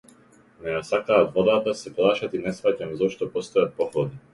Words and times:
Не 0.63 0.71
ја 0.75 0.79
сакаат 0.87 1.29
водата, 1.37 1.75
се 1.85 1.95
плашат, 2.01 2.37
и 2.41 2.45
не 2.49 2.59
сфаќам 2.61 3.01
зошто 3.05 3.33
постојат 3.41 3.83
походи. 3.83 4.25